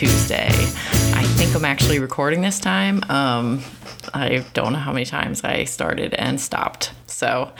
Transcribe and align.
Tuesday. 0.00 0.48
I 0.48 1.24
think 1.36 1.54
I'm 1.54 1.66
actually 1.66 1.98
recording 1.98 2.40
this 2.40 2.58
time. 2.58 3.04
Um, 3.10 3.62
I 4.14 4.46
don't 4.54 4.72
know 4.72 4.78
how 4.78 4.94
many 4.94 5.04
times 5.04 5.44
I 5.44 5.64
started 5.64 6.14
and 6.14 6.40
stopped. 6.40 6.92
So, 7.06 7.52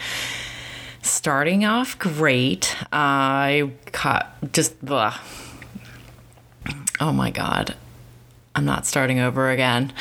starting 1.03 1.65
off 1.65 1.99
great. 1.99 2.75
I 2.91 3.69
caught 3.91 4.35
just. 4.53 4.73
Oh 6.99 7.13
my 7.13 7.29
god. 7.29 7.75
I'm 8.55 8.65
not 8.65 8.87
starting 8.87 9.19
over 9.19 9.51
again. 9.51 9.93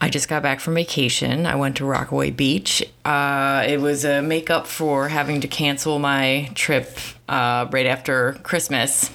I 0.00 0.08
just 0.08 0.28
got 0.28 0.42
back 0.42 0.58
from 0.58 0.74
vacation. 0.74 1.46
I 1.46 1.54
went 1.54 1.76
to 1.76 1.84
Rockaway 1.84 2.32
Beach. 2.32 2.82
Uh, 3.04 3.64
it 3.68 3.80
was 3.80 4.04
a 4.04 4.20
makeup 4.20 4.66
for 4.66 5.10
having 5.10 5.40
to 5.42 5.46
cancel 5.46 6.00
my 6.00 6.50
trip 6.56 6.98
uh, 7.28 7.68
right 7.70 7.86
after 7.86 8.32
Christmas. 8.42 9.12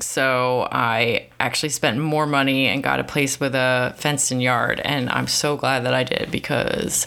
So 0.00 0.68
I 0.70 1.28
actually 1.40 1.68
spent 1.68 1.98
more 1.98 2.26
money 2.26 2.66
and 2.66 2.82
got 2.82 3.00
a 3.00 3.04
place 3.04 3.38
with 3.38 3.54
a 3.54 3.94
fenced 3.96 4.32
in 4.32 4.40
yard. 4.40 4.80
And 4.84 5.08
I'm 5.10 5.28
so 5.28 5.56
glad 5.56 5.84
that 5.84 5.94
I 5.94 6.04
did 6.04 6.30
because 6.30 7.06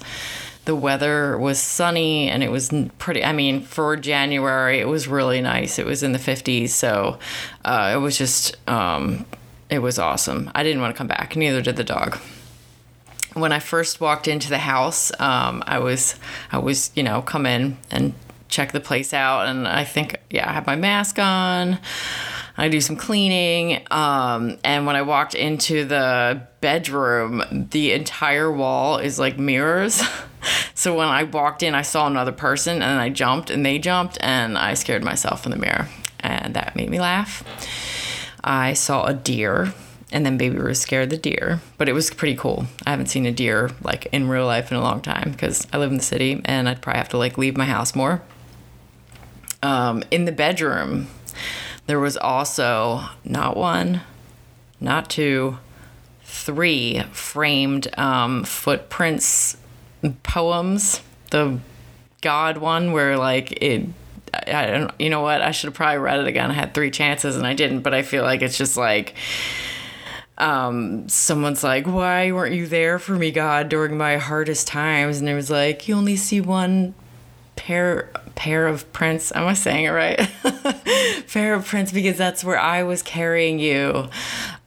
the 0.67 0.75
weather 0.75 1.37
was 1.37 1.59
sunny 1.59 2.29
and 2.29 2.43
it 2.43 2.51
was 2.51 2.69
pretty 2.97 3.23
i 3.23 3.31
mean 3.31 3.61
for 3.61 3.95
january 3.95 4.79
it 4.79 4.87
was 4.87 5.07
really 5.07 5.39
nice. 5.39 5.79
It 5.79 5.85
was 5.85 6.03
in 6.03 6.11
the 6.11 6.19
50s 6.19 6.71
so 6.71 7.17
uh, 7.63 7.93
it 7.95 7.99
was 7.99 8.17
just 8.17 8.57
um, 8.67 9.25
it 9.69 9.79
was 9.79 9.97
awesome. 9.97 10.51
I 10.53 10.63
didn't 10.63 10.81
want 10.81 10.93
to 10.93 10.97
come 10.97 11.07
back 11.07 11.37
neither 11.37 11.61
did 11.61 11.77
the 11.77 11.85
dog. 11.85 12.17
When 13.33 13.53
i 13.53 13.59
first 13.59 14.01
walked 14.01 14.27
into 14.27 14.49
the 14.49 14.57
house 14.57 15.09
um, 15.21 15.63
i 15.65 15.79
was 15.79 16.15
i 16.51 16.57
was 16.57 16.91
you 16.95 17.03
know 17.03 17.21
come 17.21 17.45
in 17.45 17.77
and 17.89 18.13
check 18.49 18.73
the 18.73 18.81
place 18.81 19.13
out 19.13 19.47
and 19.47 19.67
i 19.67 19.85
think 19.85 20.17
yeah 20.29 20.49
i 20.49 20.53
have 20.53 20.67
my 20.67 20.75
mask 20.75 21.17
on 21.17 21.79
I 22.57 22.69
do 22.69 22.81
some 22.81 22.95
cleaning. 22.95 23.85
Um, 23.91 24.57
and 24.63 24.85
when 24.85 24.95
I 24.95 25.03
walked 25.03 25.35
into 25.35 25.85
the 25.85 26.41
bedroom, 26.59 27.67
the 27.71 27.91
entire 27.91 28.51
wall 28.51 28.97
is 28.97 29.19
like 29.19 29.37
mirrors. 29.37 30.01
so 30.73 30.95
when 30.95 31.07
I 31.07 31.23
walked 31.23 31.61
in, 31.61 31.75
I 31.75 31.83
saw 31.83 32.07
another 32.07 32.31
person 32.31 32.81
and 32.81 32.99
I 32.99 33.09
jumped 33.09 33.51
and 33.51 33.65
they 33.65 33.77
jumped 33.77 34.17
and 34.21 34.57
I 34.57 34.73
scared 34.73 35.03
myself 35.03 35.45
in 35.45 35.51
the 35.51 35.57
mirror. 35.57 35.87
And 36.19 36.55
that 36.55 36.75
made 36.75 36.89
me 36.89 36.99
laugh. 36.99 37.43
I 38.43 38.73
saw 38.73 39.05
a 39.05 39.13
deer 39.13 39.73
and 40.11 40.25
then 40.25 40.37
baby 40.37 40.57
was 40.57 40.79
scared 40.79 41.09
the 41.09 41.17
deer 41.17 41.59
but 41.77 41.89
it 41.89 41.93
was 41.93 42.09
pretty 42.09 42.35
cool 42.35 42.65
i 42.85 42.91
haven't 42.91 43.07
seen 43.07 43.25
a 43.25 43.31
deer 43.31 43.69
like 43.83 44.05
in 44.13 44.29
real 44.29 44.45
life 44.45 44.71
in 44.71 44.77
a 44.77 44.81
long 44.81 45.01
time 45.01 45.31
because 45.31 45.67
i 45.73 45.77
live 45.77 45.91
in 45.91 45.97
the 45.97 46.03
city 46.03 46.41
and 46.45 46.69
i'd 46.69 46.81
probably 46.81 46.97
have 46.97 47.09
to 47.09 47.17
like 47.17 47.37
leave 47.37 47.57
my 47.57 47.65
house 47.65 47.93
more 47.93 48.21
um, 49.63 50.03
in 50.11 50.25
the 50.25 50.31
bedroom 50.31 51.07
there 51.87 51.99
was 51.99 52.17
also 52.17 53.05
not 53.23 53.57
one, 53.57 54.01
not 54.79 55.09
two, 55.09 55.57
three 56.23 57.01
framed 57.11 57.87
um, 57.97 58.43
footprints 58.43 59.57
poems. 60.23 61.01
The 61.31 61.59
God 62.21 62.57
one, 62.57 62.91
where 62.91 63.17
like 63.17 63.51
it, 63.63 63.87
I, 64.33 64.65
don't, 64.67 64.91
you 64.99 65.09
know 65.09 65.21
what? 65.21 65.41
I 65.41 65.51
should 65.51 65.67
have 65.67 65.73
probably 65.73 65.97
read 65.97 66.19
it 66.19 66.27
again. 66.27 66.51
I 66.51 66.53
had 66.53 66.73
three 66.73 66.91
chances 66.91 67.37
and 67.37 67.47
I 67.47 67.53
didn't, 67.53 67.81
but 67.81 67.93
I 67.93 68.01
feel 68.01 68.23
like 68.23 68.41
it's 68.41 68.57
just 68.57 68.75
like, 68.77 69.15
um, 70.37 71.07
someone's 71.09 71.63
like, 71.63 71.87
Why 71.87 72.31
weren't 72.31 72.53
you 72.53 72.67
there 72.67 72.99
for 72.99 73.13
me, 73.13 73.31
God, 73.31 73.69
during 73.69 73.97
my 73.97 74.17
hardest 74.17 74.67
times? 74.67 75.19
And 75.19 75.29
it 75.29 75.33
was 75.33 75.49
like, 75.49 75.87
You 75.87 75.95
only 75.95 76.17
see 76.17 76.41
one 76.41 76.93
pair 77.57 78.09
pair 78.35 78.67
of 78.67 78.91
prints. 78.93 79.33
Am 79.35 79.45
I 79.45 79.53
saying 79.53 79.85
it 79.85 79.89
right? 79.89 80.29
pair 81.27 81.55
of 81.55 81.65
prints 81.65 81.91
because 81.91 82.17
that's 82.17 82.43
where 82.43 82.57
I 82.57 82.83
was 82.83 83.01
carrying 83.01 83.59
you. 83.59 84.07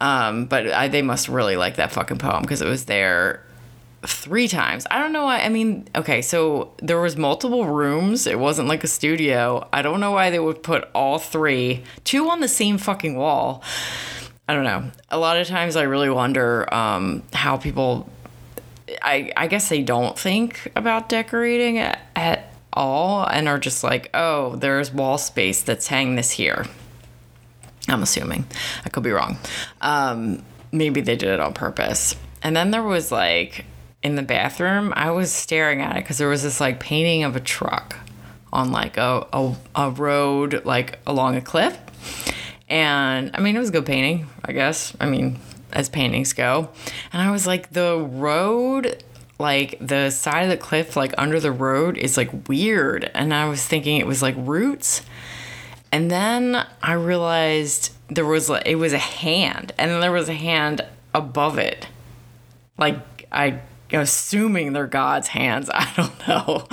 Um, 0.01 0.45
but 0.47 0.71
I, 0.71 0.89
they 0.89 1.01
must 1.01 1.29
really 1.29 1.57
like 1.57 1.77
that 1.77 1.93
fucking 1.93 2.19
poem 2.19 2.43
because 2.43 2.61
it 2.61 2.69
was 2.69 2.85
there 2.85 3.45
three 4.03 4.49
times. 4.49 4.87
I 4.91 4.99
don't 4.99 5.13
know 5.13 5.25
why. 5.25 5.41
I 5.41 5.49
mean, 5.49 5.89
okay, 5.95 6.21
so 6.21 6.73
there 6.79 7.01
was 7.01 7.17
multiple 7.17 7.67
rooms. 7.67 8.27
It 8.27 8.39
wasn't 8.39 8.69
like 8.69 8.83
a 8.83 8.89
studio. 8.89 9.67
I 9.73 9.83
don't 9.83 10.01
know 10.01 10.11
why 10.11 10.31
they 10.31 10.39
would 10.39 10.63
put 10.63 10.89
all 10.95 11.19
three, 11.19 11.85
two 12.05 12.29
on 12.29 12.41
the 12.41 12.49
same 12.49 12.77
fucking 12.77 13.17
wall. 13.17 13.63
I 14.49 14.55
don't 14.55 14.65
know. 14.65 14.91
A 15.11 15.19
lot 15.19 15.37
of 15.37 15.47
times 15.47 15.77
I 15.77 15.83
really 15.83 16.11
wonder 16.11 16.73
um, 16.75 17.23
how 17.33 17.57
people 17.57 18.11
I 19.03 19.33
I 19.37 19.47
guess 19.47 19.69
they 19.69 19.83
don't 19.83 20.19
think 20.19 20.73
about 20.75 21.09
decorating 21.09 21.79
at, 21.79 22.01
at 22.17 22.50
all 22.73 23.25
and 23.27 23.49
are 23.49 23.59
just 23.59 23.83
like, 23.83 24.11
oh, 24.15 24.57
there's 24.57 24.93
wall 24.93 25.19
space 25.19 25.63
that's 25.63 25.87
hang 25.89 26.17
this 26.17 26.31
here. 26.33 26.67
I'm 27.89 28.03
assuming. 28.03 28.47
I 28.85 28.89
could 28.89 29.03
be 29.03 29.11
wrong. 29.11 29.39
Um, 29.81 30.43
maybe 30.73 31.01
they 31.01 31.17
did 31.17 31.29
it 31.31 31.41
on 31.41 31.55
purpose. 31.55 32.15
And 32.43 32.57
then 32.57 32.71
there 32.71 32.83
was 32.83 33.11
like 33.11 33.65
in 34.03 34.15
the 34.15 34.23
bathroom, 34.23 34.93
I 34.97 35.11
was 35.11 35.33
staring 35.33 35.81
at 35.81 35.97
it 35.97 36.05
because 36.05 36.19
there 36.19 36.29
was 36.29 36.43
this 36.43 36.61
like 36.61 36.81
painting 36.81 37.25
of 37.25 37.37
a 37.37 37.41
truck 37.41 37.97
on 38.53 38.73
like 38.73 38.97
a, 38.97 39.27
a, 39.33 39.55
a 39.75 39.91
road 39.91 40.65
like 40.65 40.99
along 41.07 41.37
a 41.37 41.41
cliff. 41.41 41.79
And 42.69 43.31
I 43.35 43.41
mean, 43.41 43.57
it 43.57 43.59
was 43.59 43.71
a 43.71 43.73
good 43.73 43.87
painting, 43.87 44.29
I 44.45 44.53
guess. 44.53 44.95
I 45.01 45.07
mean, 45.07 45.39
as 45.73 45.89
paintings 45.89 46.33
go. 46.33 46.71
And 47.13 47.21
I 47.21 47.31
was 47.31 47.47
like, 47.47 47.73
the 47.73 47.99
road 47.99 49.03
like 49.41 49.77
the 49.81 50.11
side 50.11 50.45
of 50.45 50.51
the 50.51 50.57
cliff 50.57 50.95
like 50.95 51.15
under 51.19 51.41
the 51.41 51.51
road 51.51 51.97
is 51.97 52.17
like 52.17 52.49
weird. 52.49 53.11
And 53.15 53.35
i 53.35 53.49
was 53.49 53.65
thinking 53.65 53.97
it 53.97 54.07
was 54.07 54.23
like 54.23 54.35
roots. 54.39 55.03
And 55.91 56.11
then 56.11 56.67
i 56.83 56.93
realized 56.93 57.93
there 58.09 58.27
was 58.27 58.49
like 58.49 58.67
it 58.67 58.77
was 58.77 58.93
a 58.93 58.99
hand. 58.99 59.73
And 59.79 59.91
then 59.91 60.01
there 60.01 60.13
was 60.13 60.29
a 60.29 60.35
hand 60.35 60.85
above 61.15 61.59
it. 61.59 61.89
Like 62.79 63.27
i 63.33 63.61
assuming 63.93 64.73
they're 64.73 64.87
god's 64.87 65.27
hands 65.27 65.69
i 65.75 65.91
don't 65.97 66.29
know. 66.29 66.67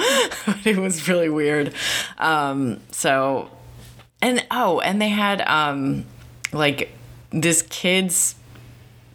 But 0.46 0.68
it 0.68 0.78
was 0.78 1.08
really 1.08 1.30
weird. 1.30 1.74
Um 2.18 2.82
so 2.92 3.50
and 4.22 4.46
oh 4.52 4.80
and 4.82 5.02
they 5.02 5.10
had 5.10 5.42
um 5.42 6.06
like 6.52 6.92
this 7.32 7.62
kid's 7.64 8.36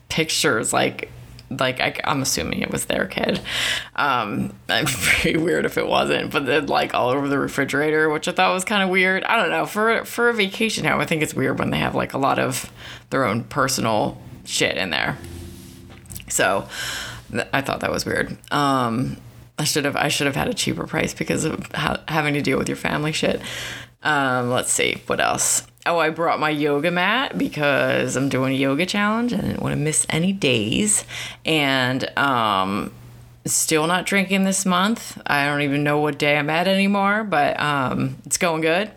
pictures 0.08 0.72
like 0.72 1.10
like 1.58 1.80
I, 1.80 1.94
am 2.04 2.22
assuming 2.22 2.60
it 2.60 2.70
was 2.70 2.86
their 2.86 3.06
kid. 3.06 3.40
Um, 3.96 4.54
very 4.68 5.36
weird 5.36 5.64
if 5.64 5.78
it 5.78 5.86
wasn't, 5.86 6.32
but 6.32 6.46
then 6.46 6.66
like 6.66 6.94
all 6.94 7.10
over 7.10 7.28
the 7.28 7.38
refrigerator, 7.38 8.08
which 8.10 8.28
I 8.28 8.32
thought 8.32 8.52
was 8.52 8.64
kind 8.64 8.82
of 8.82 8.88
weird. 8.88 9.24
I 9.24 9.36
don't 9.36 9.50
know 9.50 9.66
for 9.66 10.04
for 10.04 10.28
a 10.28 10.32
vacation 10.34 10.84
home, 10.84 11.00
I 11.00 11.06
think 11.06 11.22
it's 11.22 11.34
weird 11.34 11.58
when 11.58 11.70
they 11.70 11.78
have 11.78 11.94
like 11.94 12.12
a 12.12 12.18
lot 12.18 12.38
of 12.38 12.72
their 13.10 13.24
own 13.24 13.44
personal 13.44 14.20
shit 14.44 14.76
in 14.76 14.90
there. 14.90 15.18
So 16.28 16.68
th- 17.30 17.48
I 17.52 17.60
thought 17.60 17.80
that 17.80 17.90
was 17.90 18.06
weird. 18.06 18.36
Um, 18.52 19.18
I 19.58 19.64
should 19.64 19.84
have 19.84 19.96
I 19.96 20.08
should 20.08 20.26
have 20.26 20.36
had 20.36 20.48
a 20.48 20.54
cheaper 20.54 20.86
price 20.86 21.14
because 21.14 21.44
of 21.44 21.70
having 22.08 22.34
to 22.34 22.42
deal 22.42 22.58
with 22.58 22.68
your 22.68 22.76
family 22.76 23.12
shit. 23.12 23.40
Um, 24.02 24.50
let's 24.50 24.72
see 24.72 25.02
what 25.06 25.20
else. 25.20 25.66
Oh, 25.84 25.98
I 25.98 26.10
brought 26.10 26.38
my 26.38 26.50
yoga 26.50 26.92
mat 26.92 27.36
because 27.36 28.14
I'm 28.14 28.28
doing 28.28 28.54
a 28.54 28.56
yoga 28.56 28.86
challenge 28.86 29.32
and 29.32 29.42
I 29.42 29.46
didn't 29.46 29.62
want 29.62 29.72
to 29.72 29.80
miss 29.80 30.06
any 30.08 30.32
days. 30.32 31.04
And 31.44 32.16
um, 32.16 32.92
still 33.46 33.88
not 33.88 34.06
drinking 34.06 34.44
this 34.44 34.64
month. 34.64 35.20
I 35.26 35.44
don't 35.46 35.62
even 35.62 35.82
know 35.82 35.98
what 35.98 36.18
day 36.18 36.38
I'm 36.38 36.50
at 36.50 36.68
anymore, 36.68 37.24
but 37.24 37.58
um, 37.58 38.16
it's 38.26 38.38
going 38.38 38.60
good. 38.60 38.92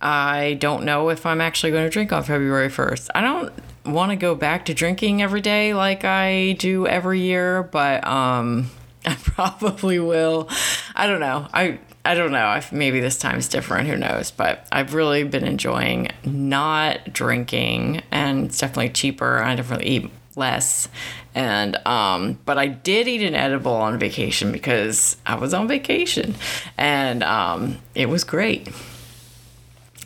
I 0.00 0.56
don't 0.60 0.84
know 0.84 1.10
if 1.10 1.24
I'm 1.24 1.40
actually 1.40 1.70
going 1.70 1.84
to 1.84 1.90
drink 1.90 2.12
on 2.12 2.24
February 2.24 2.68
1st. 2.68 3.10
I 3.14 3.20
don't 3.20 3.52
want 3.84 4.10
to 4.10 4.16
go 4.16 4.34
back 4.34 4.64
to 4.66 4.74
drinking 4.74 5.22
every 5.22 5.40
day 5.40 5.74
like 5.74 6.04
I 6.04 6.52
do 6.52 6.88
every 6.88 7.20
year, 7.20 7.62
but 7.62 8.04
um, 8.06 8.70
I 9.06 9.14
probably 9.14 10.00
will. 10.00 10.48
I 10.94 11.06
don't 11.06 11.20
know. 11.20 11.46
I 11.54 11.78
I 12.06 12.14
don't 12.14 12.30
know. 12.30 12.54
if 12.54 12.72
maybe 12.72 13.00
this 13.00 13.18
time 13.18 13.38
is 13.38 13.48
different. 13.48 13.88
Who 13.88 13.96
knows? 13.96 14.30
But 14.30 14.66
I've 14.70 14.94
really 14.94 15.24
been 15.24 15.44
enjoying 15.44 16.08
not 16.24 17.12
drinking, 17.12 18.02
and 18.10 18.46
it's 18.46 18.58
definitely 18.58 18.90
cheaper. 18.90 19.42
I 19.42 19.56
definitely 19.56 19.86
eat 19.88 20.10
less, 20.36 20.88
and 21.34 21.76
um, 21.86 22.38
but 22.44 22.58
I 22.58 22.68
did 22.68 23.08
eat 23.08 23.22
an 23.22 23.34
edible 23.34 23.74
on 23.74 23.98
vacation 23.98 24.52
because 24.52 25.16
I 25.26 25.34
was 25.34 25.52
on 25.52 25.66
vacation, 25.66 26.36
and 26.78 27.22
um, 27.24 27.78
it 27.94 28.08
was 28.08 28.22
great. 28.22 28.68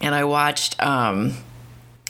And 0.01 0.15
I 0.15 0.25
watched 0.25 0.83
um 0.83 1.35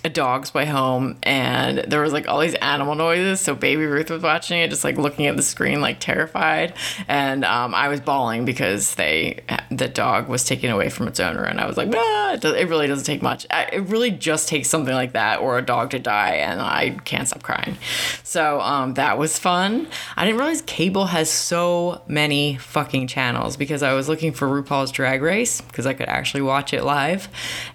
a 0.05 0.09
dog's 0.09 0.55
way 0.55 0.67
home 0.67 1.19
and 1.23 1.79
there 1.79 2.01
was 2.01 2.13
like 2.13 2.29
all 2.29 2.41
these 2.41 2.55
animal 2.57 2.95
noises 2.95 3.41
so 3.41 3.55
baby 3.55 3.85
ruth 3.85 4.11
was 4.11 4.23
watching 4.23 4.59
it 4.59 4.71
just 4.71 4.85
like 4.85 4.97
looking 4.97 5.27
at 5.27 5.37
the 5.37 5.43
screen 5.43 5.81
like 5.81 6.01
terrified. 6.01 6.75
And 7.09 7.45
um, 7.45 7.75
i 7.75 7.89
was 7.89 8.01
bawling 8.01 8.45
because 8.45 8.95
they 8.95 9.41
the 9.71 9.89
dog 9.89 10.29
was 10.29 10.45
taken 10.45 10.71
away 10.71 10.89
from 10.89 11.09
its 11.09 11.21
owner 11.21 11.45
and 11.45 11.61
i 11.61 11.67
was 11.67 11.77
like 11.77 11.91
it, 12.35 12.45
it 12.45 12.69
really 12.69 12.87
doesn't 12.87 13.05
take 13.05 13.23
much. 13.23 13.47
It 13.51 13.83
really 13.89 14.11
just 14.11 14.49
takes 14.49 14.69
something 14.69 14.95
like 14.95 15.13
that 15.13 15.41
or 15.41 15.59
a 15.59 15.63
dog 15.63 15.91
to 15.91 15.99
die 15.99 16.35
and 16.35 16.61
i 16.61 16.91
can't 17.05 17.29
stop 17.29 17.43
crying. 17.43 17.77
So 18.23 18.61
um, 18.61 18.95
that 18.95 19.19
was 19.19 19.39
fun. 19.39 19.89
I 20.17 20.25
didn't 20.25 20.39
realize 20.39 20.63
cable 20.63 21.07
has 21.07 21.31
so 21.31 22.03
many 22.07 22.57
fucking 22.57 23.07
channels 23.07 23.57
because 23.57 23.83
i 23.83 23.93
was 23.93 24.09
looking 24.09 24.33
for 24.33 24.49
rupaul's 24.49 24.93
drag 24.93 25.23
race 25.23 25.61
because 25.61 25.87
i 25.87 25.95
could 25.95 26.09
actually 26.09 26.43
watch 26.43 26.73
it 26.73 26.85
live. 26.85 27.29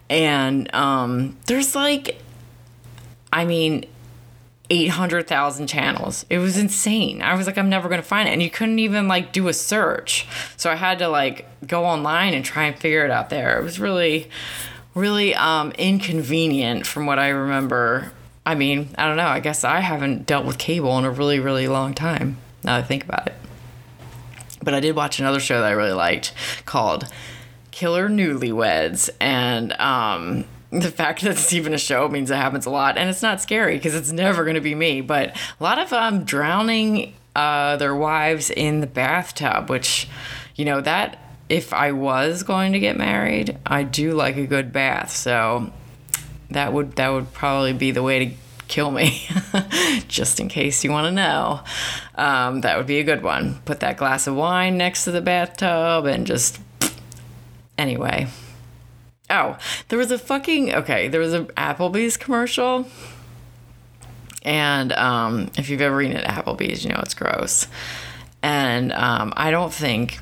And 0.10 0.74
um, 0.74 1.38
there's 1.48 1.75
like 1.75 2.22
I 3.36 3.44
mean, 3.44 3.86
800,000 4.69 5.67
channels. 5.67 6.25
It 6.29 6.39
was 6.39 6.57
insane. 6.57 7.21
I 7.21 7.35
was 7.35 7.47
like, 7.47 7.57
I'm 7.57 7.69
never 7.69 7.89
going 7.89 8.01
to 8.01 8.07
find 8.07 8.27
it. 8.27 8.31
And 8.31 8.41
you 8.41 8.50
couldn't 8.50 8.79
even 8.79 9.07
like 9.07 9.31
do 9.31 9.47
a 9.47 9.53
search. 9.53 10.27
So 10.57 10.71
I 10.71 10.75
had 10.75 11.00
to 11.00 11.07
like 11.07 11.47
go 11.67 11.85
online 11.85 12.33
and 12.33 12.44
try 12.44 12.63
and 12.65 12.77
figure 12.77 13.06
it 13.06 13.12
out 13.12 13.29
there. 13.29 13.59
It 13.59 13.63
was 13.63 13.79
really, 13.79 14.29
really 14.94 15.35
um, 15.35 15.71
inconvenient 15.73 16.88
from 16.88 17.06
what 17.06 17.19
I 17.19 17.29
remember. 17.29 18.12
I 18.45 18.56
mean, 18.56 18.89
I 18.97 19.07
don't 19.07 19.17
know. 19.17 19.27
I 19.27 19.39
guess 19.39 19.63
I 19.63 19.79
haven't 19.79 20.25
dealt 20.25 20.45
with 20.45 20.57
cable 20.57 20.97
in 20.97 21.06
a 21.06 21.12
really, 21.12 21.39
really 21.39 21.67
long 21.67 21.94
time 21.94 22.38
now 22.65 22.75
I 22.75 22.81
think 22.81 23.03
about 23.06 23.27
it. 23.27 23.35
But 24.62 24.73
I 24.73 24.79
did 24.79 24.95
watch 24.95 25.19
another 25.19 25.39
show 25.39 25.62
that 25.62 25.67
I 25.67 25.71
really 25.71 25.94
liked 25.94 26.33
called 26.65 27.06
Killer 27.71 28.09
Newlyweds. 28.09 29.09
And, 29.21 29.73
um, 29.73 30.45
the 30.71 30.91
fact 30.91 31.21
that 31.21 31.31
it's 31.31 31.53
even 31.53 31.73
a 31.73 31.77
show 31.77 32.07
means 32.07 32.31
it 32.31 32.35
happens 32.35 32.65
a 32.65 32.69
lot. 32.69 32.97
And 32.97 33.09
it's 33.09 33.21
not 33.21 33.41
scary 33.41 33.75
because 33.75 33.95
it's 33.95 34.12
never 34.12 34.44
going 34.44 34.56
to 34.56 34.62
be 34.62 34.75
me 34.75 35.01
but 35.01 35.35
a 35.59 35.63
lot 35.63 35.79
of 35.79 35.94
um 35.94 36.23
drowning 36.23 37.13
uh 37.35 37.77
their 37.77 37.95
wives 37.95 38.50
in 38.50 38.81
the 38.81 38.88
bathtub 38.88 39.69
which 39.69 40.07
you 40.56 40.63
know 40.63 40.79
that 40.81 41.19
if 41.50 41.73
i 41.73 41.91
was 41.91 42.44
going 42.44 42.71
to 42.71 42.79
get 42.79 42.97
married 42.97 43.57
i 43.65 43.83
do 43.83 44.13
like 44.13 44.38
a 44.38 44.47
good 44.47 44.71
bath. 44.71 45.12
So 45.12 45.71
that 46.51 46.73
would 46.73 46.94
that 46.94 47.09
would 47.09 47.33
probably 47.33 47.73
be 47.73 47.91
the 47.91 48.03
way 48.03 48.25
to 48.25 48.35
kill 48.67 48.89
me 48.91 49.27
just 50.07 50.39
in 50.39 50.47
case 50.47 50.83
you 50.83 50.91
want 50.91 51.06
to 51.06 51.12
know. 51.12 51.62
Um, 52.15 52.62
that 52.62 52.77
would 52.77 52.88
be 52.88 53.00
a 53.00 53.03
good 53.03 53.21
one. 53.21 53.62
Put 53.65 53.79
that 53.81 53.97
glass 53.97 54.25
of 54.25 54.35
wine 54.35 54.77
next 54.77 55.03
to 55.03 55.12
the 55.12 55.21
bathtub 55.21 56.06
and 56.06 56.25
just 56.25 56.59
anyway 57.77 58.27
Oh, 59.36 59.58
there 59.90 60.00
was 60.00 60.12
a 60.12 60.18
fucking 60.18 60.74
okay. 60.74 61.10
There 61.10 61.20
was 61.20 61.34
an 61.34 61.48
Applebee's 61.48 62.16
commercial, 62.16 62.88
and 64.44 64.94
um, 64.94 65.52
if 65.58 65.70
you've 65.70 65.82
ever 65.82 66.02
eaten 66.02 66.18
at 66.18 66.26
Applebee's, 66.26 66.84
you 66.84 66.92
know 66.92 67.00
it's 67.00 67.14
gross. 67.14 67.68
And 68.42 68.94
um, 68.94 69.34
I 69.36 69.52
don't 69.52 69.74
think 69.74 70.20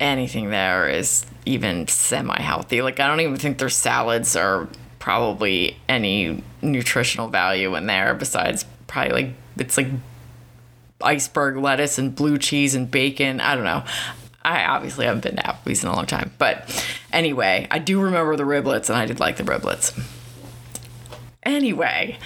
anything 0.00 0.50
there 0.50 0.88
is 0.88 1.26
even 1.44 1.88
semi-healthy. 1.88 2.82
Like 2.82 3.00
I 3.00 3.06
don't 3.06 3.20
even 3.20 3.36
think 3.36 3.58
their 3.58 3.68
salads 3.68 4.36
are 4.36 4.68
probably 4.98 5.76
any 5.88 6.42
nutritional 6.62 7.28
value 7.28 7.74
in 7.74 7.86
there 7.86 8.14
besides 8.14 8.64
probably 8.86 9.12
like 9.12 9.34
it's 9.56 9.76
like 9.76 9.88
iceberg 11.02 11.56
lettuce 11.56 11.98
and 11.98 12.14
blue 12.14 12.38
cheese 12.38 12.74
and 12.74 12.90
bacon. 12.90 13.40
I 13.40 13.54
don't 13.54 13.64
know. 13.64 13.84
I 14.48 14.64
obviously 14.64 15.04
haven't 15.04 15.24
been 15.24 15.36
to 15.36 15.42
Applebee's 15.42 15.84
in 15.84 15.90
a 15.90 15.94
long 15.94 16.06
time. 16.06 16.32
But 16.38 16.86
anyway, 17.12 17.68
I 17.70 17.78
do 17.78 18.00
remember 18.00 18.34
the 18.34 18.44
riblets, 18.44 18.88
and 18.88 18.96
I 18.96 19.04
did 19.04 19.20
like 19.20 19.36
the 19.36 19.42
riblets. 19.42 19.92
Anyway, 21.42 22.18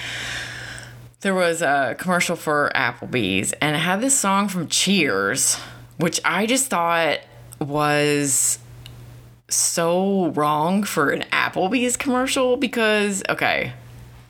there 1.23 1.35
was 1.35 1.63
a 1.63 1.97
commercial 1.99 2.37
for 2.37 2.71
Applebee's, 2.77 3.53
and 3.55 3.75
it 3.75 3.81
had 3.81 4.01
this 4.01 4.17
song 4.17 4.47
from 4.47 4.69
Cheers, 4.69 5.57
which 5.97 6.21
I 6.25 6.47
just 6.47 6.71
thought 6.71 7.19
was 7.59 8.61
so 9.49 10.29
wrong 10.29 10.85
for 10.85 11.11
an 11.11 11.23
Applebee's 11.33 11.97
commercial 11.97 12.57
because, 12.57 13.25
okay, 13.29 13.73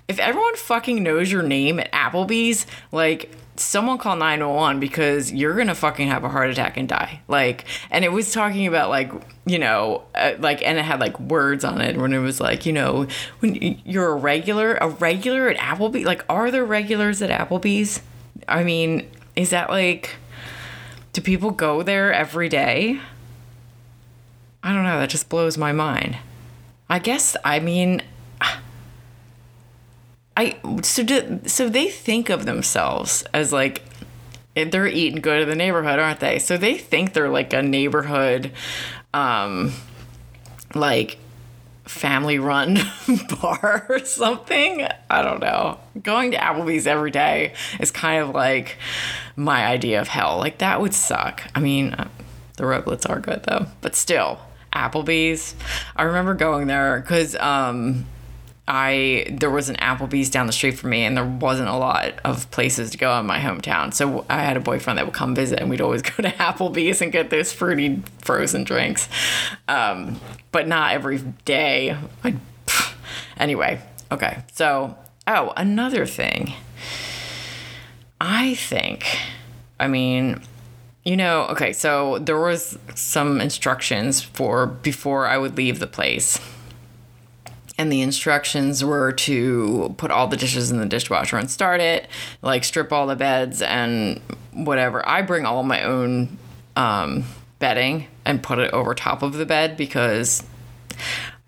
if 0.09 0.19
everyone 0.19 0.56
fucking 0.56 1.03
knows 1.03 1.31
your 1.31 1.43
name 1.43 1.79
at 1.79 1.93
Applebee's, 1.93 2.67
like, 2.91 3.31
someone 3.56 3.99
call 3.99 4.16
911 4.16 4.81
because 4.81 5.32
you're 5.32 5.54
gonna 5.54 5.75
fucking 5.75 6.08
have 6.08 6.25
a 6.25 6.28
heart 6.28 6.50
attack 6.50 6.76
and 6.76 6.88
die. 6.88 7.20
Like 7.28 7.64
and 7.90 8.04
it 8.04 8.12
was 8.12 8.32
talking 8.32 8.66
about 8.66 8.88
like 8.88 9.12
you 9.44 9.58
know 9.58 10.04
uh, 10.14 10.32
like 10.38 10.62
and 10.62 10.78
it 10.78 10.84
had 10.84 11.00
like 11.00 11.19
words 11.20 11.64
on 11.64 11.81
it 11.81 11.96
when 11.96 12.12
it 12.12 12.19
was 12.19 12.40
like 12.40 12.64
you 12.66 12.72
know 12.72 13.06
when 13.40 13.54
you're 13.84 14.08
a 14.08 14.16
regular 14.16 14.75
a 14.76 14.88
regular 14.88 15.49
at 15.49 15.56
applebee's 15.58 16.06
like 16.06 16.25
are 16.28 16.50
there 16.50 16.64
regulars 16.64 17.20
at 17.22 17.31
applebee's? 17.31 18.00
I 18.49 18.64
mean 18.64 19.08
is 19.37 19.50
that 19.50 19.70
like 19.70 20.16
do 21.12 21.20
people 21.20 21.50
go 21.50 21.82
there 21.82 22.12
every 22.12 22.48
day? 22.48 23.00
I 24.62 24.72
don't 24.72 24.84
know 24.84 24.98
that 24.98 25.10
just 25.10 25.28
blows 25.28 25.58
my 25.58 25.72
mind. 25.72 26.16
I 26.88 26.98
guess 26.98 27.37
i 27.44 27.58
mean 27.58 28.02
I 30.37 30.56
so 30.82 31.02
do, 31.02 31.40
so 31.46 31.69
they 31.69 31.88
think 31.88 32.31
of 32.31 32.44
themselves 32.46 33.23
as 33.34 33.52
like 33.52 33.82
they're 34.55 34.87
eating 34.87 35.20
good 35.20 35.43
in 35.43 35.49
the 35.49 35.55
neighborhood, 35.55 35.99
aren't 35.99 36.20
they? 36.20 36.38
So 36.38 36.56
they 36.56 36.76
think 36.76 37.12
they're 37.12 37.29
like 37.29 37.52
a 37.52 37.62
neighborhood, 37.62 38.52
um, 39.14 39.73
like 40.75 41.19
family 41.84 42.38
run 42.38 42.79
bar 43.40 43.87
or 43.88 43.99
something. 44.00 44.87
I 45.11 45.23
don't 45.23 45.40
know. 45.40 45.79
Going 46.02 46.31
to 46.32 46.37
Applebee's 46.37 46.87
every 46.87 47.11
day 47.11 47.55
is 47.81 47.90
kind 47.90 48.23
of 48.23 48.34
like 48.34 48.79
my 49.37 49.67
idea 49.67 50.00
of 50.00 50.08
hell. 50.08 50.38
Like 50.38 50.58
that 50.58 50.81
would 50.81 50.94
suck. 50.94 51.43
I 51.55 51.61
mean, 51.61 51.93
uh, 51.94 52.08
the 52.56 52.64
riblets 52.64 53.08
are 53.08 53.20
good 53.20 53.43
though, 53.44 53.67
but 53.81 53.94
still, 53.96 54.40
Applebee's. 54.73 55.55
I 55.96 56.05
remember 56.05 56.34
going 56.34 56.67
there 56.67 57.00
because 57.00 57.34
um, 57.37 58.06
I 58.69 59.26
there 59.31 59.50
was 59.50 59.69
an 59.69 59.76
Applebee's 59.76 60.31
down 60.31 60.47
the 60.47 60.53
street 60.53 60.79
from 60.79 60.91
me, 60.91 61.05
and 61.05 61.17
there 61.17 61.25
wasn't 61.25 61.69
a 61.69 61.76
lot 61.76 62.14
of 62.25 62.50
places 62.53 62.91
to 62.91 62.99
go 62.99 63.19
in 63.19 63.26
my 63.26 63.41
hometown. 63.41 63.93
So 63.93 64.25
I 64.31 64.43
had 64.43 64.56
a 64.56 64.61
boyfriend 64.61 64.99
that 64.99 65.05
would 65.05 65.14
come 65.14 65.35
visit, 65.35 65.59
and 65.59 65.69
we'd 65.69 65.81
always 65.81 66.03
go 66.03 66.23
to 66.23 66.31
Applebee's 66.31 67.03
and 67.03 67.11
get 67.11 67.31
those 67.31 67.53
fruity 67.53 68.03
frozen 68.19 68.64
drinks, 68.64 69.09
um, 69.67 70.20
but 70.53 70.69
not 70.69 70.93
every 70.93 71.19
day. 71.44 71.97
I, 72.23 72.37
anyway, 73.37 73.81
okay. 74.12 74.44
So 74.53 74.97
oh, 75.26 75.53
another 75.56 76.06
thing. 76.06 76.55
I 78.20 78.55
think, 78.55 79.19
I 79.81 79.88
mean, 79.88 80.41
you 81.05 81.17
know, 81.17 81.47
okay. 81.50 81.73
So 81.73 82.19
there 82.19 82.38
was 82.38 82.79
some 82.94 83.41
instructions 83.41 84.23
for 84.23 84.67
before 84.67 85.26
I 85.26 85.37
would 85.37 85.56
leave 85.56 85.81
the 85.81 85.88
place 85.88 86.38
and 87.82 87.90
the 87.90 88.00
instructions 88.00 88.84
were 88.84 89.11
to 89.11 89.93
put 89.99 90.12
all 90.12 90.29
the 90.29 90.37
dishes 90.37 90.70
in 90.70 90.79
the 90.79 90.87
dishwasher 90.87 91.37
and 91.37 91.50
start 91.50 91.81
it, 91.81 92.06
like 92.40 92.62
strip 92.62 92.93
all 92.93 93.08
the 93.08 93.17
beds 93.17 93.61
and 93.61 94.20
whatever. 94.52 95.06
I 95.06 95.23
bring 95.23 95.44
all 95.44 95.64
my 95.64 95.82
own 95.82 96.38
um, 96.76 97.25
bedding 97.58 98.06
and 98.24 98.41
put 98.41 98.60
it 98.60 98.72
over 98.72 98.94
top 98.94 99.22
of 99.22 99.32
the 99.32 99.44
bed 99.44 99.77
because 99.77 100.44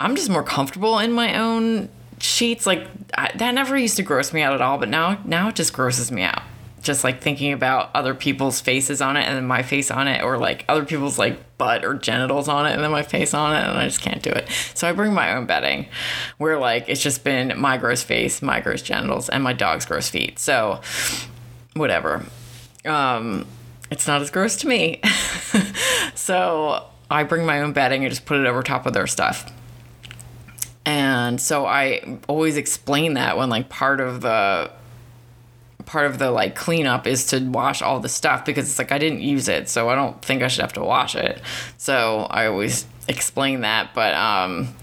I'm 0.01 0.17
just 0.17 0.29
more 0.29 0.43
comfortable 0.43 0.99
in 0.99 1.13
my 1.13 1.39
own 1.39 1.89
sheets. 2.19 2.67
Like 2.67 2.89
I, 3.17 3.31
that 3.37 3.55
never 3.55 3.79
used 3.79 3.97
to 3.99 4.03
gross 4.03 4.33
me 4.33 4.43
out 4.43 4.55
at 4.55 4.61
all, 4.61 4.77
but 4.77 4.89
now 4.89 5.21
now 5.25 5.51
it 5.51 5.55
just 5.55 5.73
grosses 5.73 6.11
me 6.11 6.23
out 6.23 6.43
just 6.85 7.03
like 7.03 7.21
thinking 7.21 7.53
about 7.53 7.91
other 7.95 8.15
people's 8.15 8.61
faces 8.61 9.01
on 9.01 9.17
it 9.17 9.23
and 9.23 9.37
then 9.37 9.47
my 9.47 9.63
face 9.63 9.91
on 9.91 10.07
it 10.07 10.23
or 10.23 10.39
like 10.39 10.65
other 10.69 10.85
people's 10.85 11.19
like 11.19 11.57
butt 11.57 11.85
or 11.85 11.95
genitals 11.95 12.47
on 12.47 12.67
it 12.67 12.73
and 12.73 12.83
then 12.83 12.91
my 12.91 13.03
face 13.03 13.33
on 13.35 13.55
it 13.57 13.67
and 13.67 13.79
I 13.79 13.85
just 13.87 14.01
can't 14.01 14.23
do 14.23 14.31
it. 14.31 14.49
So 14.75 14.89
I 14.89 14.93
bring 14.93 15.15
my 15.15 15.35
own 15.35 15.47
bedding 15.47 15.87
where 16.39 16.59
like 16.59 16.89
it's 16.89 17.03
just 17.03 17.25
been 17.25 17.59
my 17.59 17.79
gross 17.79 18.03
face, 18.03 18.43
my 18.43 18.61
gross 18.61 18.83
genitals 18.83 19.29
and 19.29 19.43
my 19.43 19.55
dog's 19.55 19.87
gross 19.87 20.09
feet. 20.09 20.39
So 20.39 20.81
whatever. 21.75 22.25
Um 22.85 23.47
it's 23.91 24.07
not 24.07 24.21
as 24.21 24.31
gross 24.31 24.57
to 24.57 24.69
me. 24.69 25.01
so 26.15 26.87
I 27.11 27.25
bring 27.25 27.47
my 27.47 27.63
own 27.63 27.73
bedding 27.73 28.05
and 28.05 28.13
just 28.13 28.27
put 28.27 28.39
it 28.39 28.47
over 28.47 28.63
top 28.63 28.87
of 28.87 28.93
their 28.93 29.07
stuff. 29.07 29.51
And 30.87 31.41
so 31.41 31.65
I 31.65 32.19
always 32.29 32.57
explain 32.59 33.15
that 33.15 33.39
when 33.39 33.49
like 33.49 33.71
part 33.71 34.01
of 34.01 34.21
the 34.21 34.71
part 35.87 36.07
of 36.07 36.19
the 36.19 36.31
like 36.31 36.55
cleanup 36.55 37.07
is 37.07 37.27
to 37.27 37.41
wash 37.41 37.83
all 37.83 38.01
the 38.01 38.09
stuff 38.09 38.45
because 38.45 38.69
it's 38.69 38.79
like 38.79 38.93
I 38.93 38.99
didn't 38.99 39.21
use 39.21 39.49
it, 39.49 39.69
so 39.69 39.89
I 39.89 39.95
don't 39.95 40.21
think 40.23 40.43
I 40.43 40.49
should 40.49 40.63
have 40.63 40.73
to 40.75 40.83
wash 40.83 41.15
it. 41.15 41.41
So 41.77 42.27
I 42.31 42.47
always 42.47 42.87
explain 43.09 43.61
that, 43.63 43.95
but 43.95 44.15
um 44.15 44.75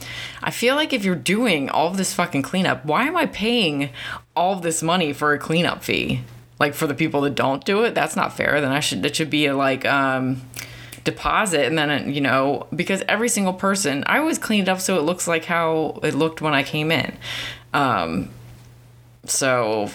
I 0.44 0.52
feel 0.52 0.76
like 0.76 0.94
if 0.94 1.06
you're 1.06 1.16
doing 1.16 1.70
all 1.70 1.92
this 1.92 2.14
fucking 2.14 2.42
cleanup, 2.42 2.86
why 2.86 3.06
am 3.06 3.16
I 3.16 3.28
paying 3.28 3.90
all 4.36 4.56
this 4.56 4.82
money 4.82 5.14
for 5.14 5.34
a 5.34 5.40
cleanup 5.40 5.84
fee? 5.84 6.22
Like 6.60 6.74
for 6.74 6.88
the 6.88 6.94
people 6.94 7.22
that 7.22 7.36
don't 7.36 7.64
do 7.66 7.84
it, 7.84 7.96
that's 7.96 8.16
not 8.16 8.36
fair. 8.36 8.62
Then 8.62 8.72
I 8.72 8.80
should 8.80 9.06
it 9.06 9.16
should 9.16 9.30
be 9.30 9.46
a 9.48 9.56
like 9.56 9.86
um 9.86 10.42
deposit 11.04 11.66
and 11.66 11.78
then 11.78 12.14
you 12.14 12.22
know 12.22 12.68
because 12.76 13.02
every 13.08 13.28
single 13.28 13.54
person 13.54 14.04
I 14.06 14.20
always 14.20 14.38
clean 14.38 14.62
it 14.62 14.70
up 14.70 14.80
so 14.80 15.00
it 15.00 15.02
looks 15.02 15.28
like 15.28 15.46
how 15.46 16.00
it 16.04 16.14
looked 16.14 16.42
when 16.42 16.54
I 16.54 16.64
came 16.64 16.92
in. 16.92 17.18
Um 17.74 18.30
so 19.26 19.90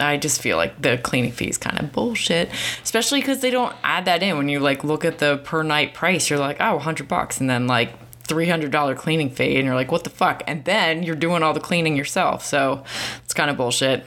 I 0.00 0.16
just 0.16 0.40
feel 0.40 0.56
like 0.56 0.80
the 0.80 0.98
cleaning 0.98 1.32
fee 1.32 1.48
is 1.48 1.58
kind 1.58 1.78
of 1.78 1.92
bullshit, 1.92 2.50
especially 2.82 3.20
because 3.20 3.40
they 3.40 3.50
don't 3.50 3.74
add 3.84 4.06
that 4.06 4.22
in 4.22 4.36
when 4.36 4.48
you 4.48 4.60
like 4.60 4.82
look 4.84 5.04
at 5.04 5.18
the 5.18 5.38
per 5.38 5.62
night 5.62 5.94
price. 5.94 6.30
You're 6.30 6.38
like, 6.38 6.56
oh, 6.60 6.76
100 6.76 7.06
bucks, 7.06 7.40
and 7.40 7.48
then 7.48 7.66
like 7.66 7.92
$300 8.24 8.96
cleaning 8.96 9.30
fee, 9.30 9.56
and 9.56 9.66
you're 9.66 9.74
like, 9.74 9.92
what 9.92 10.04
the 10.04 10.10
fuck? 10.10 10.42
And 10.46 10.64
then 10.64 11.02
you're 11.02 11.16
doing 11.16 11.42
all 11.42 11.52
the 11.52 11.60
cleaning 11.60 11.96
yourself. 11.96 12.44
So 12.44 12.84
it's 13.24 13.34
kind 13.34 13.50
of 13.50 13.56
bullshit. 13.56 14.06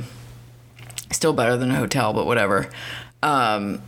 Still 1.12 1.34
better 1.34 1.56
than 1.58 1.72
a 1.72 1.76
hotel, 1.76 2.12
but 2.12 2.26
whatever. 2.26 2.70
Um, 3.22 3.82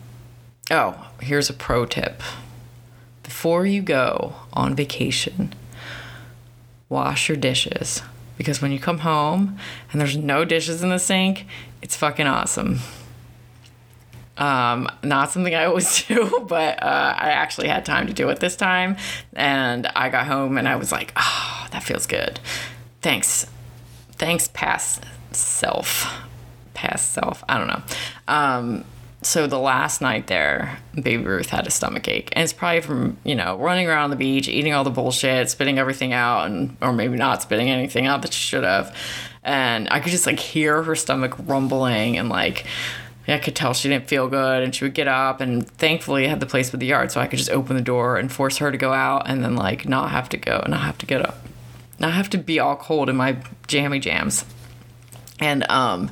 oh, 0.70 1.10
here's 1.22 1.50
a 1.50 1.54
pro 1.54 1.86
tip 1.86 2.22
before 3.24 3.66
you 3.66 3.82
go 3.82 4.36
on 4.54 4.76
vacation, 4.76 5.54
wash 6.88 7.28
your 7.28 7.36
dishes 7.36 8.02
because 8.38 8.62
when 8.62 8.72
you 8.72 8.80
come 8.80 9.00
home 9.00 9.58
and 9.92 10.02
there's 10.02 10.18
no 10.18 10.46
dishes 10.46 10.84
in 10.84 10.90
the 10.90 11.00
sink, 11.00 11.46
it's 11.86 11.96
fucking 11.96 12.26
awesome. 12.26 12.80
Um, 14.40 14.90
not 15.04 15.32
something 15.32 15.54
I 15.54 15.66
always 15.66 16.04
do, 16.08 16.44
but 16.50 16.82
uh, 16.82 17.16
I 17.16 17.30
actually 17.30 17.68
had 17.68 17.86
time 17.86 18.08
to 18.08 18.14
do 18.14 18.28
it 18.30 18.40
this 18.40 18.56
time. 18.56 18.98
And 19.34 19.86
I 19.96 20.10
got 20.10 20.26
home 20.26 20.58
and 20.58 20.68
I 20.68 20.78
was 20.78 20.92
like, 20.92 21.14
oh, 21.16 21.68
that 21.70 21.84
feels 21.84 22.08
good. 22.08 22.40
Thanks. 23.04 23.46
Thanks, 24.14 24.48
past 24.48 25.04
self. 25.32 26.12
Past 26.74 27.14
self. 27.14 27.44
I 27.48 27.60
don't 27.60 27.68
know. 27.68 27.84
Um, 28.28 28.86
so 29.22 29.46
the 29.46 29.60
last 29.60 30.02
night 30.02 30.26
there, 30.26 30.80
baby 30.96 31.24
Ruth 31.24 31.50
had 31.50 31.68
a 31.68 31.72
stomach 31.72 32.08
ache, 32.08 32.30
and 32.34 32.44
it's 32.44 32.54
probably 32.54 32.82
from 32.82 33.18
you 33.24 33.34
know 33.34 33.58
running 33.58 33.88
around 33.88 34.12
the 34.12 34.16
beach, 34.16 34.48
eating 34.48 34.74
all 34.74 34.84
the 34.84 34.92
bullshit, 34.92 35.50
spitting 35.50 35.80
everything 35.80 36.14
out, 36.14 36.46
and 36.46 36.78
or 36.80 36.94
maybe 36.94 37.18
not 37.18 37.42
spitting 37.42 37.70
anything 37.70 38.06
out 38.06 38.22
that 38.22 38.34
she 38.34 38.40
should 38.40 38.64
have, 38.64 38.96
and 39.46 39.88
I 39.90 40.02
could 40.02 40.12
just 40.12 40.26
like 40.26 40.40
hear 40.40 40.84
her 40.84 40.96
stomach 40.96 41.36
rumbling 41.46 42.18
and 42.18 42.30
like. 42.30 42.66
I 43.28 43.40
could 43.40 43.56
tell 43.56 43.74
she 43.74 43.90
didn't 43.90 44.08
feel 44.08 44.28
good, 44.28 44.62
and 44.62 44.76
she 44.76 44.86
would 44.86 44.94
get 44.94 45.08
up. 45.08 45.42
And 45.42 45.68
thankfully, 45.68 46.28
I 46.28 46.30
had 46.30 46.40
the 46.40 46.46
place 46.46 46.72
with 46.72 46.80
the 46.80 46.86
yard, 46.86 47.12
so 47.12 47.20
I 47.20 47.26
could 47.26 47.40
just 47.40 47.50
open 47.50 47.76
the 47.76 47.82
door 47.82 48.18
and 48.18 48.32
force 48.32 48.58
her 48.58 48.72
to 48.72 48.78
go 48.78 48.94
out, 48.94 49.28
and 49.28 49.44
then 49.44 49.56
like 49.56 49.90
not 49.90 50.12
have 50.12 50.30
to 50.30 50.38
go, 50.38 50.60
and 50.60 50.70
not 50.70 50.82
have 50.82 51.00
to 51.00 51.08
get 51.08 51.26
up, 51.26 51.40
not 51.98 52.14
have 52.14 52.30
to 52.30 52.38
be 52.38 52.60
all 52.60 52.76
cold 52.76 53.10
in 53.10 53.16
my 53.16 53.38
jammy 53.66 53.98
jams. 53.98 54.46
And 55.40 55.68
um, 55.72 56.12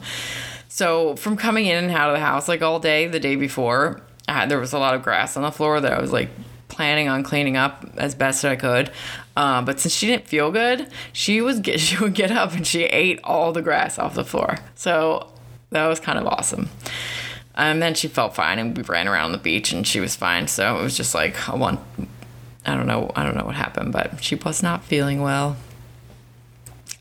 so 0.67 1.15
from 1.15 1.37
coming 1.37 1.67
in 1.67 1.83
and 1.83 1.93
out 1.93 2.09
of 2.09 2.15
the 2.15 2.19
house 2.19 2.47
like 2.47 2.63
all 2.63 2.79
day 2.79 3.07
the 3.07 3.19
day 3.19 3.35
before, 3.35 4.01
had, 4.27 4.49
there 4.49 4.59
was 4.59 4.73
a 4.73 4.79
lot 4.79 4.95
of 4.95 5.03
grass 5.03 5.37
on 5.37 5.43
the 5.43 5.51
floor 5.51 5.79
that 5.79 5.93
I 5.93 6.01
was 6.01 6.11
like 6.11 6.29
planning 6.67 7.07
on 7.07 7.23
cleaning 7.23 7.57
up 7.57 7.85
as 7.97 8.15
best 8.15 8.43
I 8.43 8.55
could. 8.55 8.91
Uh, 9.35 9.61
but 9.61 9.79
since 9.79 9.93
she 9.93 10.07
didn't 10.07 10.27
feel 10.27 10.51
good, 10.51 10.87
she 11.11 11.41
was 11.41 11.59
get, 11.59 11.79
she 11.79 11.97
would 11.97 12.13
get 12.13 12.31
up 12.31 12.53
and 12.53 12.65
she 12.65 12.83
ate 12.83 13.19
all 13.23 13.51
the 13.51 13.61
grass 13.61 13.97
off 13.97 14.15
the 14.15 14.25
floor. 14.25 14.57
So 14.75 15.31
that 15.71 15.87
was 15.87 15.99
kind 15.99 16.19
of 16.19 16.27
awesome. 16.27 16.69
And 17.55 17.81
then 17.81 17.93
she 17.93 18.07
felt 18.07 18.33
fine, 18.33 18.57
and 18.57 18.75
we 18.75 18.81
ran 18.81 19.07
around 19.07 19.31
the 19.31 19.37
beach, 19.37 19.71
and 19.71 19.85
she 19.85 19.99
was 19.99 20.15
fine. 20.15 20.47
So 20.47 20.79
it 20.79 20.81
was 20.81 20.97
just 20.97 21.13
like 21.13 21.35
a 21.47 21.55
one. 21.55 21.77
I 22.65 22.75
don't 22.75 22.87
know. 22.87 23.11
I 23.15 23.23
don't 23.23 23.37
know 23.37 23.45
what 23.45 23.53
happened, 23.53 23.93
but 23.93 24.23
she 24.23 24.33
was 24.33 24.63
not 24.63 24.83
feeling 24.83 25.21
well. 25.21 25.57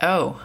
Oh, 0.02 0.42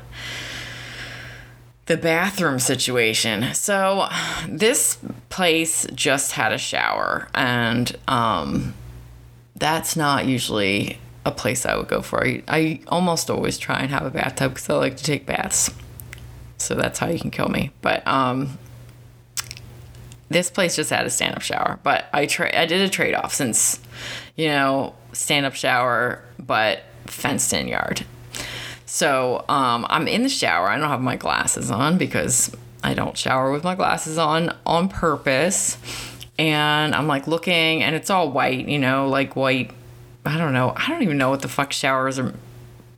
the 1.88 1.98
bathroom 1.98 2.60
situation. 2.60 3.53
So 3.53 4.08
this 4.48 4.98
place 5.29 5.88
just 5.94 6.34
had 6.34 6.53
a 6.53 6.58
shower 6.58 7.27
and 7.34 7.96
um 8.08 8.74
that's 9.56 9.96
not 9.96 10.25
usually 10.25 11.00
a 11.28 11.32
place 11.32 11.66
I 11.66 11.76
would 11.76 11.88
go 11.88 12.02
for. 12.02 12.26
I, 12.26 12.44
I 12.48 12.80
almost 12.88 13.30
always 13.30 13.58
try 13.58 13.80
and 13.80 13.90
have 13.90 14.06
a 14.06 14.10
bathtub 14.10 14.54
because 14.54 14.70
I 14.70 14.76
like 14.76 14.98
to 14.98 15.04
take 15.04 15.26
baths. 15.26 15.70
So 16.58 16.74
that's 16.74 17.00
how 17.00 17.08
you 17.08 17.20
can 17.20 17.32
kill 17.32 17.50
me. 17.50 17.72
But 17.82 18.08
um 18.08 18.58
this 20.30 20.50
place 20.50 20.76
just 20.76 20.90
had 20.90 21.06
a 21.06 21.10
stand-up 21.10 21.42
shower, 21.42 21.80
but 21.84 22.06
I 22.12 22.26
tra- 22.26 22.58
I 22.58 22.66
did 22.66 22.82
a 22.82 22.90
trade-off 22.90 23.34
since 23.34 23.80
you 24.36 24.48
know, 24.50 24.94
stand-up 25.14 25.56
shower 25.56 26.24
but 26.40 26.84
fenced-in 27.06 27.68
yard. 27.68 28.06
So 28.86 29.46
um, 29.50 29.86
I'm 29.90 30.08
in 30.08 30.24
the 30.24 30.30
shower. 30.30 30.70
I 30.70 30.78
don't 30.78 30.90
have 30.90 31.02
my 31.02 31.18
glasses 31.18 31.70
on 31.70 31.98
because 31.98 32.56
I 32.84 32.94
don't 32.94 33.18
shower 33.18 33.52
with 33.52 33.64
my 33.64 33.76
glasses 33.76 34.18
on 34.18 34.56
on 34.66 34.90
purpose. 34.90 35.78
And 36.40 36.94
I'm 36.94 37.08
like 37.08 37.28
looking, 37.28 37.84
and 37.84 37.96
it's 37.96 38.10
all 38.10 38.32
white, 38.32 38.68
you 38.68 38.80
know, 38.80 39.10
like 39.10 39.36
white. 39.36 39.72
I 40.28 40.38
don't 40.38 40.52
know. 40.52 40.74
I 40.76 40.90
don't 40.90 41.04
even 41.04 41.18
know 41.18 41.30
what 41.30 41.42
the 41.42 41.48
fuck 41.48 41.72
showers 41.72 42.20
are. 42.20 42.34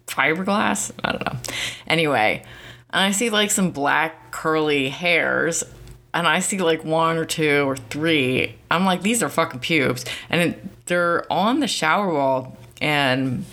Fiberglass? 0.07 0.91
I 1.03 1.11
don't 1.11 1.23
know. 1.23 1.39
Anyway, 1.85 2.43
and 2.89 3.03
I 3.03 3.11
see 3.11 3.29
like 3.29 3.51
some 3.51 3.69
black 3.69 4.31
curly 4.31 4.89
hairs 4.89 5.63
and 6.11 6.27
I 6.27 6.39
see 6.39 6.57
like 6.57 6.83
one 6.83 7.17
or 7.17 7.25
two 7.25 7.69
or 7.69 7.77
three. 7.77 8.55
I'm 8.71 8.83
like, 8.83 9.03
these 9.03 9.21
are 9.21 9.29
fucking 9.29 9.59
pubes. 9.59 10.05
And 10.31 10.71
they're 10.87 11.31
on 11.31 11.59
the 11.59 11.67
shower 11.67 12.11
wall 12.11 12.57
and 12.81 13.45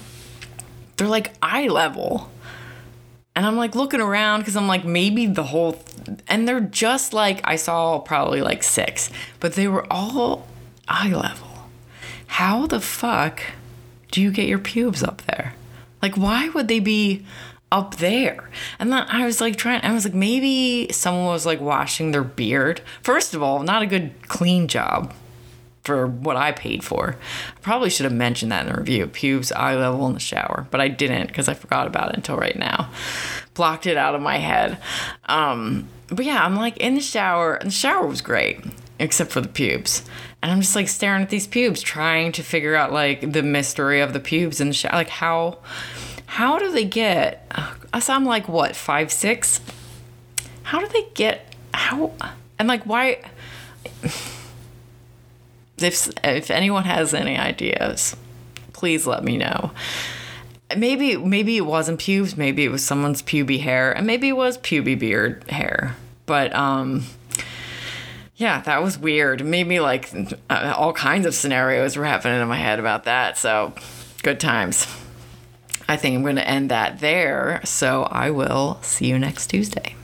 they're 0.97 1.07
like 1.07 1.35
eye 1.43 1.69
level. 1.69 2.31
And 3.35 3.45
I'm 3.45 3.57
like 3.57 3.75
looking 3.75 4.01
around 4.01 4.41
because 4.41 4.57
I'm 4.57 4.69
like, 4.69 4.87
maybe 4.87 5.27
the 5.27 5.45
whole, 5.45 5.75
th- 5.75 6.21
and 6.29 6.49
they're 6.49 6.61
just 6.61 7.13
like, 7.13 7.43
I 7.45 7.57
saw 7.57 7.99
probably 7.99 8.41
like 8.41 8.63
six, 8.63 9.11
but 9.39 9.53
they 9.53 9.69
were 9.69 9.87
all 9.93 10.49
eye 10.89 11.13
level. 11.13 11.47
How 12.29 12.67
the 12.67 12.81
fuck 12.81 13.43
do 14.17 14.23
you 14.23 14.31
get 14.31 14.49
your 14.49 14.59
pubes 14.59 15.03
up 15.03 15.21
there? 15.27 15.53
Like, 16.01 16.17
why 16.17 16.49
would 16.49 16.69
they 16.69 16.81
be 16.81 17.27
up 17.71 17.97
there? 17.97 18.49
And 18.79 18.91
then 18.91 19.05
I 19.11 19.27
was 19.27 19.43
like 19.43 19.57
trying, 19.57 19.83
I 19.83 19.93
was 19.93 20.07
like, 20.07 20.15
maybe 20.15 20.91
someone 20.91 21.27
was 21.27 21.45
like 21.45 21.61
washing 21.61 22.13
their 22.13 22.25
beard. 22.25 22.81
First 23.03 23.35
of 23.35 23.43
all, 23.43 23.63
not 23.63 23.83
a 23.83 23.87
good 23.87 24.15
clean 24.27 24.69
job 24.69 25.13
for 25.85 26.07
what 26.07 26.35
I 26.35 26.53
paid 26.53 26.83
for. 26.83 27.17
I 27.59 27.61
probably 27.61 27.91
should 27.91 28.05
have 28.05 28.15
mentioned 28.15 28.53
that 28.53 28.67
in 28.67 28.73
the 28.73 28.79
review. 28.79 29.07
Pubes, 29.07 29.53
eye 29.53 29.77
level 29.77 30.07
in 30.07 30.15
the 30.15 30.19
shower, 30.19 30.67
but 30.71 30.81
I 30.81 30.89
didn't 30.89 31.27
because 31.27 31.47
I 31.47 31.53
forgot 31.53 31.87
about 31.87 32.09
it 32.09 32.17
until 32.17 32.39
right 32.39 32.57
now. 32.59 32.89
Blocked 33.53 33.87
it 33.87 33.99
out 33.99 34.15
of 34.15 34.23
my 34.23 34.39
head. 34.39 34.79
Um, 35.27 35.91
but 36.09 36.25
yeah, 36.25 36.43
I'm 36.43 36.57
like 36.57 36.79
in 36.79 36.95
the 36.95 37.03
shower, 37.03 37.57
and 37.57 37.67
the 37.67 37.75
shower 37.75 38.07
was 38.07 38.23
great, 38.23 38.65
except 38.99 39.31
for 39.31 39.43
the 39.43 39.49
pubes. 39.49 40.07
And 40.47 40.53
I'm 40.53 40.61
just 40.61 40.77
like 40.77 40.87
staring 40.87 41.23
at 41.23 41.29
these 41.29 41.49
pubes, 41.49 41.83
trying 41.83 42.31
to 42.31 42.43
figure 42.45 42.77
out 42.77 42.93
like 42.93 43.33
the 43.33 43.43
mystery 43.43 44.01
of 44.01 44.13
the 44.13 44.21
pubes 44.21 44.61
and 44.61 44.77
shower. 44.77 44.93
Like 44.93 45.09
how 45.09 45.59
how 46.27 46.61
do 46.61 46.71
they 46.71 46.85
get 46.85 47.53
so 47.99 48.13
I'm 48.13 48.25
like 48.25 48.49
what, 48.49 48.77
five, 48.77 49.11
six? 49.11 49.61
How 50.63 50.79
do 50.79 50.87
they 50.87 51.09
get 51.15 51.53
how 51.75 52.13
and 52.61 52.69
like 52.69 52.85
why 52.87 53.23
if 55.79 56.11
if 56.23 56.51
anyone 56.53 56.85
has 56.85 57.13
any 57.13 57.37
ideas, 57.37 58.15
please 58.73 59.05
let 59.05 59.25
me 59.25 59.37
know. 59.37 59.73
Maybe 60.77 61.17
maybe 61.17 61.57
it 61.57 61.67
wasn't 61.67 61.99
pubes, 61.99 62.37
maybe 62.37 62.65
it 62.65 62.71
was 62.71 62.85
someone's 62.85 63.21
puby 63.21 63.59
hair, 63.59 63.91
and 63.91 64.07
maybe 64.07 64.29
it 64.29 64.37
was 64.37 64.59
puby 64.59 64.95
beard 64.95 65.43
hair. 65.51 65.97
But 66.25 66.55
um 66.55 67.03
yeah, 68.37 68.61
that 68.63 68.83
was 68.83 68.99
weird. 68.99 69.45
Maybe 69.45 69.81
like 69.81 70.11
uh, 70.51 70.75
all 70.77 70.93
kinds 70.93 71.27
of 71.27 71.35
scenarios 71.35 71.97
were 71.97 72.05
happening 72.05 72.41
in 72.41 72.49
my 72.49 72.57
head 72.57 72.79
about 72.79 73.05
that. 73.05 73.39
So, 73.39 73.73
good 74.23 74.41
times. 74.41 74.87
I 75.89 75.97
think 75.97 76.17
I'm 76.17 76.23
going 76.23 76.37
to 76.37 76.47
end 76.47 76.71
that 76.71 77.01
there. 77.01 77.61
So, 77.65 78.03
I 78.05 78.31
will 78.31 78.79
see 78.83 79.07
you 79.07 79.19
next 79.19 79.49
Tuesday. 79.49 79.96